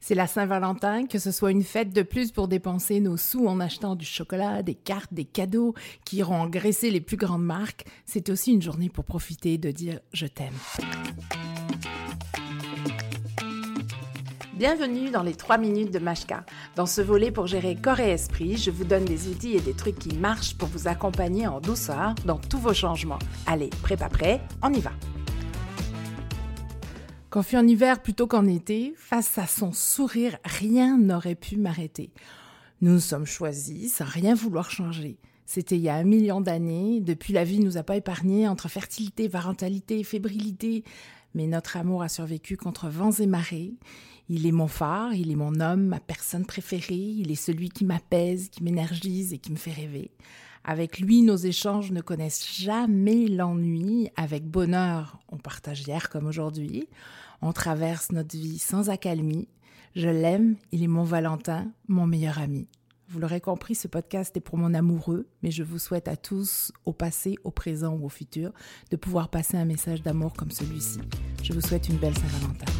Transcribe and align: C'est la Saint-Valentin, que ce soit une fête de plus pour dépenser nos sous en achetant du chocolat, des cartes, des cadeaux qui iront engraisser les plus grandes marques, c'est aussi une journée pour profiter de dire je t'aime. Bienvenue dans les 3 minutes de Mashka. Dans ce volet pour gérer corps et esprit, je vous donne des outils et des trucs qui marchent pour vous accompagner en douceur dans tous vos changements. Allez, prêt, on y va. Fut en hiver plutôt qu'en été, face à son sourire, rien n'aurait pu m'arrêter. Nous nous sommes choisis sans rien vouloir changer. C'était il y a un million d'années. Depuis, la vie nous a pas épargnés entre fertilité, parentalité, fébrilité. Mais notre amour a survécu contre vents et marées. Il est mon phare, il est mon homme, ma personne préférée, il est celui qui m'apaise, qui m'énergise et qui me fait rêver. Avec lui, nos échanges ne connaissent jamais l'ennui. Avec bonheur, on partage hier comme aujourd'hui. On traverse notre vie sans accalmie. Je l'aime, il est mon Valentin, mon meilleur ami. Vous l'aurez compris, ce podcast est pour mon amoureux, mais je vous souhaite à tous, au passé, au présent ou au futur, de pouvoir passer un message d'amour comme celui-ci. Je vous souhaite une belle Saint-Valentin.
C'est 0.00 0.14
la 0.14 0.26
Saint-Valentin, 0.26 1.06
que 1.06 1.18
ce 1.18 1.30
soit 1.30 1.50
une 1.50 1.64
fête 1.64 1.92
de 1.92 2.02
plus 2.02 2.30
pour 2.30 2.48
dépenser 2.48 3.00
nos 3.00 3.16
sous 3.16 3.46
en 3.46 3.60
achetant 3.60 3.96
du 3.96 4.06
chocolat, 4.06 4.62
des 4.62 4.74
cartes, 4.74 5.12
des 5.12 5.24
cadeaux 5.24 5.74
qui 6.04 6.18
iront 6.18 6.40
engraisser 6.40 6.90
les 6.90 7.00
plus 7.00 7.16
grandes 7.16 7.44
marques, 7.44 7.84
c'est 8.06 8.28
aussi 8.30 8.52
une 8.52 8.62
journée 8.62 8.88
pour 8.88 9.04
profiter 9.04 9.58
de 9.58 9.70
dire 9.70 10.00
je 10.12 10.26
t'aime. 10.26 10.54
Bienvenue 14.54 15.10
dans 15.10 15.22
les 15.22 15.34
3 15.34 15.56
minutes 15.58 15.92
de 15.92 16.00
Mashka. 16.00 16.44
Dans 16.74 16.86
ce 16.86 17.00
volet 17.00 17.30
pour 17.30 17.46
gérer 17.46 17.76
corps 17.76 18.00
et 18.00 18.10
esprit, 18.10 18.56
je 18.56 18.72
vous 18.72 18.84
donne 18.84 19.04
des 19.04 19.28
outils 19.28 19.54
et 19.54 19.60
des 19.60 19.74
trucs 19.74 19.98
qui 19.98 20.16
marchent 20.16 20.56
pour 20.56 20.68
vous 20.68 20.88
accompagner 20.88 21.46
en 21.46 21.60
douceur 21.60 22.14
dans 22.24 22.38
tous 22.38 22.58
vos 22.58 22.74
changements. 22.74 23.20
Allez, 23.46 23.70
prêt, 23.82 24.40
on 24.62 24.72
y 24.72 24.80
va. 24.80 24.90
Fut 27.42 27.56
en 27.56 27.66
hiver 27.66 28.02
plutôt 28.02 28.26
qu'en 28.26 28.46
été, 28.46 28.94
face 28.96 29.38
à 29.38 29.46
son 29.46 29.72
sourire, 29.72 30.38
rien 30.44 30.98
n'aurait 30.98 31.34
pu 31.34 31.56
m'arrêter. 31.56 32.10
Nous 32.80 32.92
nous 32.92 33.00
sommes 33.00 33.26
choisis 33.26 33.94
sans 33.94 34.04
rien 34.04 34.34
vouloir 34.34 34.70
changer. 34.70 35.18
C'était 35.46 35.76
il 35.76 35.82
y 35.82 35.88
a 35.88 35.94
un 35.94 36.04
million 36.04 36.40
d'années. 36.40 37.00
Depuis, 37.00 37.32
la 37.32 37.44
vie 37.44 37.60
nous 37.60 37.76
a 37.76 37.82
pas 37.82 37.96
épargnés 37.96 38.48
entre 38.48 38.68
fertilité, 38.68 39.28
parentalité, 39.28 40.02
fébrilité. 40.04 40.84
Mais 41.34 41.46
notre 41.46 41.76
amour 41.76 42.02
a 42.02 42.08
survécu 42.08 42.56
contre 42.56 42.88
vents 42.88 43.12
et 43.12 43.26
marées. 43.26 43.74
Il 44.28 44.46
est 44.46 44.52
mon 44.52 44.68
phare, 44.68 45.14
il 45.14 45.30
est 45.30 45.36
mon 45.36 45.60
homme, 45.60 45.86
ma 45.86 46.00
personne 46.00 46.44
préférée, 46.44 46.94
il 46.94 47.30
est 47.30 47.36
celui 47.36 47.70
qui 47.70 47.84
m'apaise, 47.84 48.48
qui 48.50 48.62
m'énergise 48.62 49.32
et 49.32 49.38
qui 49.38 49.52
me 49.52 49.56
fait 49.56 49.72
rêver. 49.72 50.10
Avec 50.68 50.98
lui, 50.98 51.22
nos 51.22 51.38
échanges 51.38 51.92
ne 51.92 52.02
connaissent 52.02 52.46
jamais 52.60 53.26
l'ennui. 53.26 54.10
Avec 54.16 54.44
bonheur, 54.44 55.18
on 55.30 55.38
partage 55.38 55.80
hier 55.88 56.10
comme 56.10 56.26
aujourd'hui. 56.26 56.90
On 57.40 57.54
traverse 57.54 58.12
notre 58.12 58.36
vie 58.36 58.58
sans 58.58 58.90
accalmie. 58.90 59.48
Je 59.96 60.10
l'aime, 60.10 60.56
il 60.70 60.82
est 60.82 60.88
mon 60.88 61.04
Valentin, 61.04 61.72
mon 61.88 62.06
meilleur 62.06 62.38
ami. 62.38 62.68
Vous 63.08 63.18
l'aurez 63.18 63.40
compris, 63.40 63.76
ce 63.76 63.88
podcast 63.88 64.36
est 64.36 64.40
pour 64.40 64.58
mon 64.58 64.74
amoureux, 64.74 65.26
mais 65.42 65.50
je 65.50 65.62
vous 65.62 65.78
souhaite 65.78 66.06
à 66.06 66.16
tous, 66.16 66.70
au 66.84 66.92
passé, 66.92 67.36
au 67.44 67.50
présent 67.50 67.94
ou 67.94 68.04
au 68.04 68.10
futur, 68.10 68.52
de 68.90 68.96
pouvoir 68.96 69.30
passer 69.30 69.56
un 69.56 69.64
message 69.64 70.02
d'amour 70.02 70.34
comme 70.34 70.50
celui-ci. 70.50 71.00
Je 71.42 71.54
vous 71.54 71.62
souhaite 71.62 71.88
une 71.88 71.96
belle 71.96 72.14
Saint-Valentin. 72.14 72.77